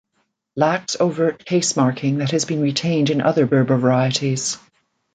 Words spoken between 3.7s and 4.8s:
varieties.